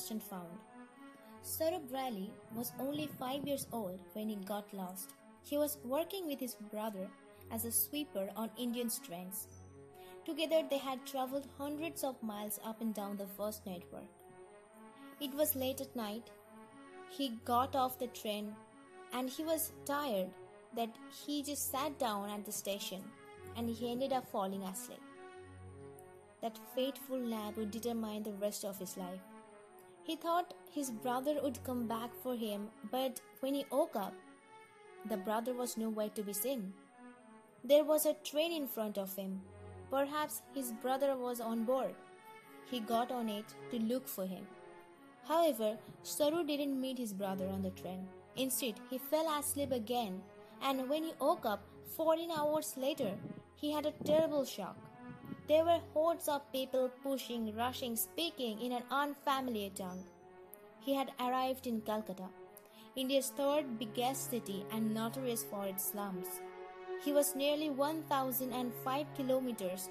lost 0.00 0.10
and 0.10 0.22
found. 0.22 0.58
Saroo 1.42 1.80
Brierley 1.88 2.30
was 2.54 2.72
only 2.78 3.06
five 3.18 3.46
years 3.46 3.66
old 3.72 3.98
when 4.14 4.28
he 4.28 4.36
got 4.36 4.72
lost. 4.72 5.10
He 5.42 5.58
was 5.58 5.78
working 5.84 6.26
with 6.26 6.40
his 6.40 6.54
brother 6.72 7.08
as 7.50 7.64
a 7.64 7.72
sweeper 7.72 8.28
on 8.36 8.50
Indian 8.56 8.90
trains. 9.06 9.48
Together 10.24 10.62
they 10.70 10.78
had 10.78 11.04
traveled 11.04 11.48
hundreds 11.58 12.04
of 12.04 12.22
miles 12.22 12.58
up 12.64 12.80
and 12.80 12.94
down 12.94 13.16
the 13.16 13.26
first 13.36 13.66
network. 13.66 14.08
It 15.20 15.34
was 15.34 15.56
late 15.56 15.80
at 15.80 15.94
night. 15.94 16.30
He 17.10 17.38
got 17.44 17.76
off 17.76 17.98
the 17.98 18.06
train 18.08 18.54
and 19.12 19.28
he 19.28 19.44
was 19.44 19.72
tired 19.84 20.30
that 20.76 20.90
he 21.26 21.42
just 21.42 21.70
sat 21.70 21.98
down 21.98 22.30
at 22.30 22.46
the 22.46 22.52
station 22.52 23.02
and 23.56 23.68
he 23.68 23.92
ended 23.92 24.12
up 24.12 24.30
falling 24.30 24.62
asleep. 24.62 25.02
That 26.40 26.58
fateful 26.74 27.18
nap 27.18 27.56
would 27.58 27.70
determine 27.70 28.22
the 28.22 28.32
rest 28.32 28.64
of 28.64 28.78
his 28.78 28.96
life. 28.96 29.20
He 30.04 30.16
thought 30.16 30.54
his 30.70 30.90
brother 30.90 31.36
would 31.42 31.62
come 31.64 31.86
back 31.86 32.10
for 32.22 32.34
him, 32.34 32.68
but 32.90 33.20
when 33.40 33.54
he 33.54 33.64
woke 33.70 33.96
up, 33.96 34.14
the 35.08 35.16
brother 35.16 35.54
was 35.54 35.76
nowhere 35.76 36.08
to 36.10 36.22
be 36.22 36.32
seen. 36.32 36.72
There 37.62 37.84
was 37.84 38.06
a 38.06 38.14
train 38.24 38.52
in 38.52 38.66
front 38.66 38.98
of 38.98 39.14
him. 39.14 39.40
Perhaps 39.90 40.42
his 40.54 40.72
brother 40.72 41.16
was 41.16 41.40
on 41.40 41.64
board. 41.64 41.94
He 42.70 42.80
got 42.80 43.10
on 43.10 43.28
it 43.28 43.44
to 43.70 43.78
look 43.78 44.08
for 44.08 44.24
him. 44.24 44.46
However, 45.26 45.76
Saroo 46.04 46.46
didn't 46.46 46.80
meet 46.80 46.98
his 46.98 47.12
brother 47.12 47.46
on 47.48 47.62
the 47.62 47.70
train. 47.70 48.06
Instead, 48.36 48.74
he 48.88 48.98
fell 48.98 49.28
asleep 49.38 49.72
again, 49.72 50.22
and 50.62 50.88
when 50.88 51.04
he 51.04 51.12
woke 51.20 51.44
up 51.44 51.62
14 51.96 52.30
hours 52.30 52.74
later, 52.76 53.12
he 53.56 53.72
had 53.72 53.86
a 53.86 53.92
terrible 54.04 54.44
shock. 54.44 54.76
There 55.50 55.64
were 55.64 55.80
hordes 55.92 56.28
of 56.28 56.42
people 56.52 56.88
pushing, 57.02 57.52
rushing, 57.56 57.96
speaking 57.96 58.60
in 58.60 58.70
an 58.70 58.84
unfamiliar 58.88 59.70
tongue. 59.70 60.04
He 60.78 60.94
had 60.94 61.10
arrived 61.18 61.66
in 61.66 61.80
Calcutta, 61.80 62.28
India's 62.94 63.32
third 63.36 63.76
biggest 63.76 64.30
city 64.30 64.64
and 64.70 64.94
notorious 64.94 65.42
for 65.42 65.66
its 65.66 65.86
slums. 65.86 66.28
He 67.04 67.12
was 67.12 67.34
nearly 67.34 67.68
1005 67.68 69.06
kilometers 69.16 69.88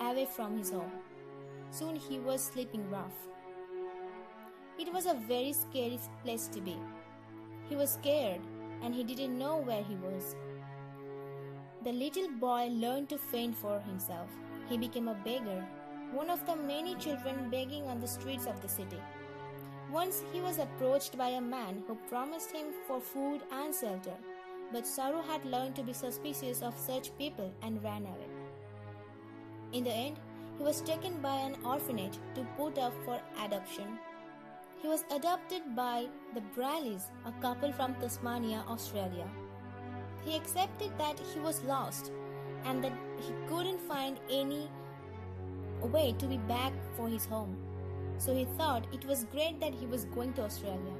away 0.00 0.26
from 0.26 0.56
his 0.58 0.70
home. 0.70 0.92
Soon 1.72 1.96
he 1.96 2.20
was 2.20 2.40
sleeping 2.40 2.88
rough. 2.88 3.18
It 4.78 4.92
was 4.92 5.06
a 5.06 5.14
very 5.14 5.52
scary 5.52 5.98
place 6.22 6.46
to 6.52 6.60
be. 6.60 6.76
He 7.68 7.74
was 7.74 7.94
scared 7.94 8.42
and 8.80 8.94
he 8.94 9.02
didn't 9.02 9.36
know 9.36 9.56
where 9.56 9.82
he 9.82 9.96
was. 9.96 10.36
The 11.82 11.90
little 11.90 12.30
boy 12.30 12.68
learned 12.70 13.08
to 13.08 13.18
fend 13.18 13.56
for 13.56 13.80
himself. 13.80 14.30
He 14.70 14.78
became 14.78 15.08
a 15.08 15.14
beggar, 15.14 15.66
one 16.12 16.30
of 16.30 16.46
the 16.46 16.54
many 16.54 16.94
children 16.94 17.50
begging 17.50 17.86
on 17.88 18.00
the 18.00 18.06
streets 18.06 18.46
of 18.46 18.62
the 18.62 18.68
city. 18.68 19.00
Once 19.90 20.22
he 20.32 20.40
was 20.40 20.58
approached 20.58 21.18
by 21.18 21.30
a 21.30 21.40
man 21.40 21.82
who 21.88 21.96
promised 22.08 22.52
him 22.52 22.66
for 22.86 23.00
food 23.00 23.40
and 23.50 23.74
shelter, 23.74 24.14
but 24.72 24.84
Saroo 24.84 25.24
had 25.24 25.44
learned 25.44 25.74
to 25.74 25.82
be 25.82 25.92
suspicious 25.92 26.62
of 26.62 26.78
such 26.78 27.10
people 27.18 27.52
and 27.62 27.82
ran 27.82 28.02
away. 28.02 28.30
In 29.72 29.82
the 29.82 29.90
end, 29.90 30.20
he 30.56 30.62
was 30.62 30.82
taken 30.82 31.20
by 31.20 31.34
an 31.34 31.56
orphanage 31.64 32.18
to 32.36 32.46
put 32.56 32.78
up 32.78 32.94
for 33.04 33.20
adoption. 33.44 33.98
He 34.80 34.86
was 34.86 35.04
adopted 35.10 35.74
by 35.74 36.06
the 36.32 36.42
Brierleys, 36.54 37.10
a 37.26 37.32
couple 37.42 37.72
from 37.72 37.96
Tasmania, 37.96 38.64
Australia. 38.68 39.26
He 40.24 40.36
accepted 40.36 40.96
that 40.96 41.18
he 41.34 41.40
was 41.40 41.64
lost 41.64 42.12
and 42.64 42.82
that 42.84 42.92
he 43.18 43.32
couldn't 43.48 43.80
find 43.80 44.18
any 44.30 44.68
way 45.82 46.14
to 46.18 46.26
be 46.26 46.38
back 46.38 46.72
for 46.96 47.08
his 47.08 47.24
home. 47.24 47.56
So 48.18 48.34
he 48.34 48.44
thought 48.44 48.86
it 48.92 49.04
was 49.06 49.24
great 49.24 49.60
that 49.60 49.74
he 49.74 49.86
was 49.86 50.04
going 50.04 50.34
to 50.34 50.42
Australia. 50.42 50.94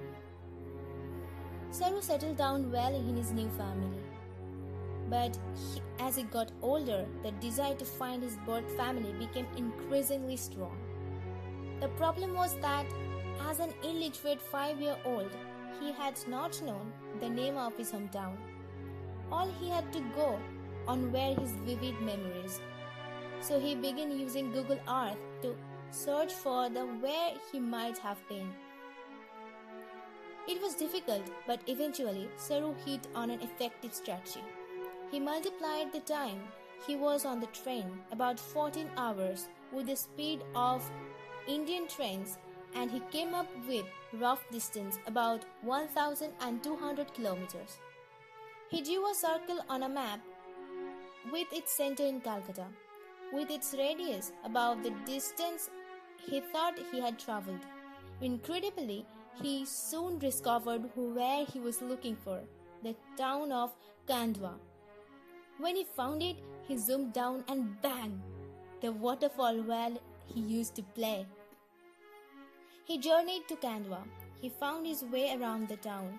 Saroo 1.70 2.03
settled 2.03 2.37
down 2.37 2.72
well 2.72 2.94
in 2.94 3.16
his 3.16 3.32
new 3.32 3.49
family. 3.50 4.00
But 5.09 5.38
he, 5.54 5.82
as 5.99 6.16
he 6.16 6.22
got 6.22 6.53
older, 6.62 7.04
the 7.22 7.32
desire 7.32 7.75
to 7.75 7.84
find 7.84 8.22
his 8.22 8.37
birth 8.47 8.70
family 8.76 9.12
became 9.12 9.47
increasingly 9.56 10.37
strong. 10.37 10.78
The 11.81 11.88
problem 11.88 12.34
was 12.34 12.56
that, 12.60 12.87
as 13.49 13.59
an 13.59 13.72
illiterate 13.82 14.41
five 14.41 14.81
year 14.81 14.97
old, 15.04 15.31
he 15.81 15.93
had 15.93 16.19
not 16.28 16.60
known 16.62 16.93
the 17.20 17.28
name 17.28 17.56
of 17.56 17.76
his 17.76 17.91
hometown. 17.91 18.37
All 19.32 19.50
he 19.60 19.69
had 19.69 19.93
to 19.93 20.00
go 20.15 20.38
on 20.91 21.12
were 21.12 21.34
his 21.41 21.53
vivid 21.67 22.01
memories. 22.01 22.61
So 23.41 23.61
he 23.61 23.75
began 23.75 24.19
using 24.19 24.51
Google 24.51 24.81
Earth 24.89 25.19
to 25.43 25.55
search 25.91 26.33
for 26.33 26.69
the 26.69 26.84
where 27.03 27.34
he 27.51 27.61
might 27.61 27.99
have 27.99 28.19
been. 28.28 28.49
It 30.49 30.61
was 30.61 30.75
difficult, 30.75 31.31
but 31.47 31.61
eventually 31.69 32.29
Saroo 32.37 32.75
hit 32.84 33.06
on 33.15 33.31
an 33.31 33.41
effective 33.41 33.95
strategy. 33.95 34.43
He 35.12 35.21
multiplied 35.21 35.93
the 35.93 36.00
time 36.00 36.41
he 36.87 36.97
was 36.97 37.25
on 37.25 37.41
the 37.41 37.53
train, 37.59 37.87
about 38.11 38.41
14 38.41 38.91
hours, 38.97 39.49
with 39.73 39.87
the 39.87 39.97
speed 39.97 40.41
of 40.55 40.91
Indian 41.47 41.87
trains, 41.87 42.39
and 42.75 42.91
he 42.91 43.00
came 43.12 43.34
up 43.34 43.47
with 43.69 43.84
rough 44.15 44.45
distance 44.50 44.99
about 45.06 45.45
1200 45.62 47.15
kilometers. 47.15 47.79
He 48.71 48.83
drew 48.83 49.11
a 49.11 49.15
circle 49.15 49.61
on 49.69 49.83
a 49.84 49.89
map 49.89 50.21
with 51.32 51.53
its 51.53 51.72
center 51.72 52.04
in 52.04 52.20
Calcutta, 52.20 52.66
with 53.32 53.50
its 53.50 53.75
radius 53.76 54.32
about 54.44 54.82
the 54.82 54.91
distance 55.04 55.70
he 56.26 56.41
thought 56.41 56.78
he 56.91 57.00
had 57.00 57.19
traveled. 57.19 57.60
Incredibly, 58.20 59.06
he 59.42 59.64
soon 59.64 60.19
discovered 60.19 60.91
where 60.94 61.44
he 61.44 61.60
was 61.60 61.81
looking 61.81 62.16
for 62.16 62.41
the 62.82 62.94
town 63.16 63.53
of 63.53 63.75
Khandwa. 64.06 64.54
When 65.58 65.76
he 65.76 65.84
found 65.84 66.22
it, 66.22 66.36
he 66.66 66.76
zoomed 66.76 67.12
down 67.12 67.44
and 67.48 67.81
bang! 67.82 68.22
The 68.81 68.92
waterfall 68.92 69.62
where 69.62 69.91
he 70.26 70.41
used 70.41 70.75
to 70.76 70.82
play. 70.82 71.26
He 72.84 72.98
journeyed 72.98 73.47
to 73.48 73.56
Khandwa. 73.56 73.98
He 74.41 74.48
found 74.48 74.87
his 74.87 75.04
way 75.04 75.37
around 75.37 75.69
the 75.69 75.76
town 75.76 76.19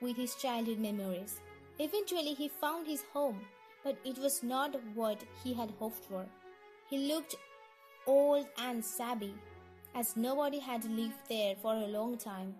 with 0.00 0.16
his 0.16 0.34
childhood 0.34 0.78
memories. 0.78 1.40
Eventually, 1.78 2.34
he 2.34 2.48
found 2.48 2.86
his 2.86 3.04
home, 3.12 3.40
but 3.84 3.96
it 4.04 4.18
was 4.18 4.42
not 4.42 4.74
what 4.94 5.22
he 5.42 5.52
had 5.52 5.70
hoped 5.78 6.04
for. 6.06 6.26
He 6.88 6.98
looked 7.12 7.36
old 8.06 8.46
and 8.58 8.84
sabby, 8.84 9.34
as 9.94 10.16
nobody 10.16 10.58
had 10.58 10.84
lived 10.84 11.28
there 11.28 11.54
for 11.62 11.74
a 11.74 11.86
long 11.86 12.16
time. 12.16 12.54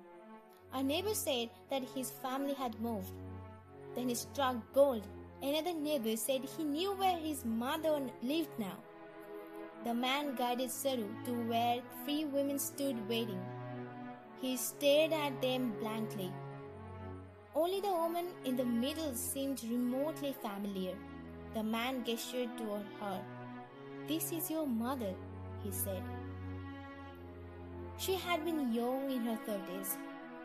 A 0.72 0.82
neighbor 0.82 1.14
said 1.14 1.50
that 1.70 1.82
his 1.94 2.10
family 2.10 2.54
had 2.54 2.80
moved. 2.80 3.12
Then 3.94 4.08
he 4.08 4.14
struck 4.14 4.56
gold. 4.72 5.06
Another 5.42 5.72
neighbor 5.72 6.16
said 6.16 6.42
he 6.56 6.64
knew 6.64 6.92
where 6.92 7.18
his 7.18 7.44
mother 7.44 8.00
lived 8.22 8.58
now. 8.58 8.76
The 9.84 9.94
man 9.94 10.34
guided 10.34 10.70
Saroo 10.70 11.10
to 11.26 11.32
where 11.48 11.82
three 12.04 12.24
women 12.24 12.58
stood 12.58 13.08
waiting. 13.08 13.42
He 14.40 14.56
stared 14.56 15.12
at 15.12 15.40
them 15.40 15.74
blankly. 15.80 16.32
Only 17.54 17.80
the 17.80 17.92
woman 17.92 18.26
in 18.44 18.56
the 18.56 18.64
middle 18.64 19.14
seemed 19.14 19.62
remotely 19.64 20.34
familiar. 20.42 20.96
The 21.54 21.62
man 21.62 22.04
gestured 22.04 22.56
toward 22.58 22.84
her. 23.00 23.20
This 24.08 24.32
is 24.32 24.50
your 24.50 24.66
mother, 24.66 25.14
he 25.62 25.70
said. 25.70 26.02
She 27.96 28.14
had 28.16 28.44
been 28.44 28.72
young 28.72 29.10
in 29.10 29.22
her 29.22 29.38
thirties. 29.46 29.96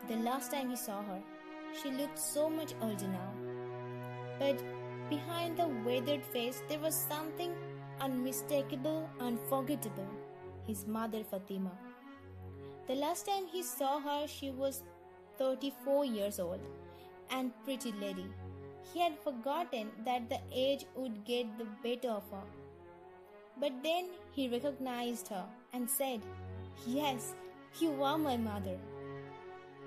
The 0.08 0.16
last 0.16 0.52
time 0.52 0.70
he 0.70 0.76
saw 0.76 1.02
her, 1.02 1.20
she 1.82 1.90
looked 1.90 2.18
so 2.18 2.48
much 2.48 2.74
older 2.80 3.08
now. 3.08 3.32
But 4.38 4.62
behind 5.08 5.56
the 5.56 5.68
weathered 5.84 6.24
face, 6.24 6.62
there 6.68 6.78
was 6.78 6.94
something 6.94 7.54
unmistakable, 8.00 9.10
unforgettable. 9.18 10.08
His 10.66 10.86
mother, 10.86 11.24
Fatima. 11.24 11.72
The 12.86 12.94
last 12.94 13.26
time 13.26 13.46
he 13.46 13.62
saw 13.62 14.00
her, 14.00 14.26
she 14.28 14.50
was 14.50 14.84
34 15.38 16.04
years 16.04 16.38
old 16.38 16.60
and 17.30 17.52
pretty 17.64 17.92
lady. 17.92 18.26
He 18.92 19.00
had 19.00 19.18
forgotten 19.18 19.90
that 20.04 20.28
the 20.28 20.40
age 20.52 20.84
would 20.96 21.24
get 21.24 21.58
the 21.58 21.66
better 21.82 22.10
of 22.10 22.28
her. 22.30 22.42
But 23.60 23.72
then 23.82 24.10
he 24.32 24.48
recognized 24.48 25.28
her 25.28 25.44
and 25.72 25.88
said, 25.88 26.20
Yes, 26.86 27.34
you 27.78 28.02
are 28.02 28.18
my 28.18 28.36
mother. 28.36 28.78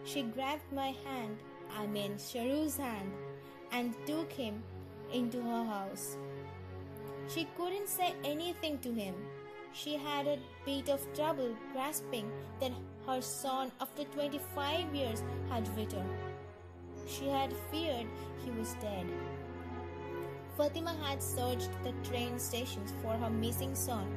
She 0.06 0.24
grabbed 0.24 0.72
my 0.72 0.94
hand, 1.06 1.38
I 1.78 1.88
mean 1.88 2.18
Saroo's 2.18 2.78
hand, 2.78 3.12
and 3.72 3.94
took 4.06 4.32
him 4.32 4.64
into 5.12 5.42
her 5.42 5.64
house. 5.66 6.18
She 7.28 7.48
couldn't 7.58 7.88
say 7.88 8.14
anything 8.24 8.80
to 8.80 8.94
him. 8.94 9.16
She 9.74 9.96
had 9.96 10.28
a 10.28 10.40
bit 10.66 10.90
of 10.90 11.02
trouble 11.16 11.56
grasping 11.72 12.32
that 12.60 12.72
her 13.08 13.22
son, 13.22 13.72
after 13.82 14.04
25 14.04 14.94
years, 14.94 15.24
had 15.50 15.68
returned. 15.76 16.33
She 17.08 17.28
had 17.28 17.54
feared 17.72 18.08
he 18.44 18.52
was 18.52 18.76
dead. 18.82 19.06
Fatima 20.58 20.96
had 21.04 21.22
searched 21.22 21.72
the 21.84 21.94
train 22.08 22.38
stations 22.38 22.94
for 23.02 23.14
her 23.14 23.30
missing 23.30 23.76
son, 23.76 24.08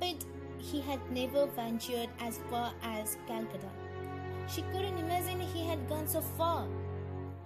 but 0.00 0.24
he 0.58 0.80
had 0.80 1.10
never 1.10 1.46
ventured 1.46 2.08
as 2.20 2.38
far 2.50 2.72
as 2.82 3.18
Calcutta. 3.26 3.68
She 4.48 4.62
couldn't 4.72 4.98
imagine 4.98 5.40
he 5.40 5.66
had 5.66 5.88
gone 5.88 6.08
so 6.08 6.20
far. 6.20 6.66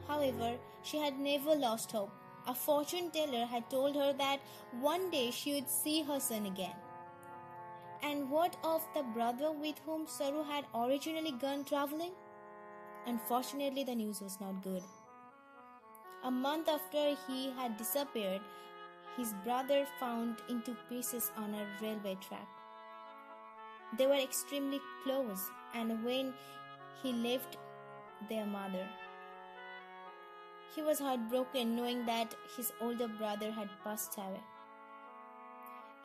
However, 0.07 0.57
she 0.83 0.99
had 0.99 1.19
never 1.19 1.55
lost 1.55 1.93
hope. 1.93 2.11
A 2.47 2.55
fortune 2.55 3.11
teller 3.11 3.47
had 3.47 3.69
told 3.69 3.95
her 3.97 4.13
that 4.15 4.41
one 4.81 5.11
day 5.11 5.31
she 5.31 5.55
would 5.55 5.69
see 5.69 6.03
her 6.03 6.21
son 6.21 6.47
again. 6.47 6.75
And 8.03 8.31
what 8.31 8.57
of 8.65 8.87
the 8.95 9.03
brother 9.03 9.53
with 9.53 9.79
whom 9.85 10.07
Saroo 10.07 10.45
had 10.45 10.65
originally 10.75 11.33
gone 11.33 11.65
traveling? 11.65 12.13
Unfortunately, 13.07 13.85
the 13.85 13.95
news 13.95 14.21
was 14.21 14.41
not 14.41 14.63
good. 14.63 14.83
A 16.25 16.31
month 16.31 16.69
after 16.69 17.17
he 17.27 17.51
had 17.53 17.77
disappeared, 17.77 18.41
his 19.17 19.35
brother 19.45 19.87
found 19.99 20.37
into 20.49 20.77
pieces 20.89 21.33
on 21.37 21.55
a 21.55 21.67
railway 21.83 22.17
track. 22.21 22.47
They 23.97 24.07
were 24.07 24.15
extremely 24.15 24.81
close, 25.03 25.51
and 25.75 26.05
when 26.05 26.35
he 27.03 27.13
left 27.13 27.57
their 28.29 28.47
mother, 28.47 28.87
he 30.75 30.83
was 30.83 31.01
heartbroken 31.01 31.75
knowing 31.75 32.07
that 32.07 32.35
his 32.57 32.73
older 32.81 33.09
brother 33.09 33.51
had 33.51 33.69
passed 33.83 34.17
away. 34.19 34.41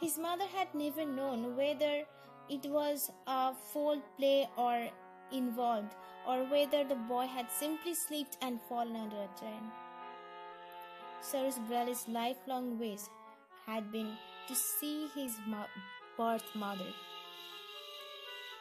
His 0.01 0.17
mother 0.17 0.45
had 0.45 0.73
never 0.73 1.05
known 1.05 1.55
whether 1.55 2.03
it 2.49 2.65
was 2.65 3.11
a 3.27 3.53
foul 3.53 4.01
play 4.17 4.49
or 4.57 4.89
involved, 5.31 5.93
or 6.27 6.43
whether 6.45 6.83
the 6.83 6.95
boy 6.95 7.27
had 7.27 7.51
simply 7.51 7.93
slipped 7.93 8.37
and 8.41 8.59
fallen 8.67 8.95
under 8.95 9.17
a 9.17 9.39
train. 9.39 9.71
Saroo 11.21 11.67
Brierley's 11.67 12.07
lifelong 12.07 12.77
wish 12.79 13.01
had 13.65 13.91
been 13.91 14.17
to 14.47 14.55
see 14.55 15.07
his 15.15 15.37
mo- 15.47 15.65
birth 16.17 16.55
mother, 16.55 16.91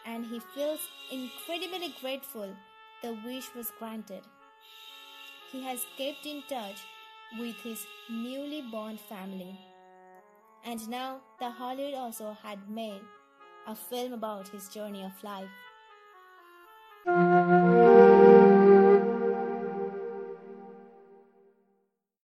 and 0.07 0.25
he 0.25 0.41
feels 0.55 0.89
incredibly 1.11 1.95
grateful 2.01 2.55
the 3.03 3.17
wish 3.25 3.55
was 3.55 3.71
granted. 3.79 4.23
He 5.53 5.63
has 5.63 5.87
kept 5.97 6.27
in 6.27 6.43
touch 6.49 6.81
with 7.39 7.57
his 7.57 7.87
newly 8.11 8.63
born 8.63 8.97
family. 8.97 9.59
And 10.65 10.89
now 10.89 11.21
the 11.39 11.51
Hollywood 11.51 11.95
also 11.95 12.37
had 12.43 12.71
made 12.71 13.03
a 13.67 13.75
film 13.75 14.13
about 14.15 14.49
his 14.49 14.69
journey 14.69 15.05
of 15.05 15.23
life. 15.23 15.51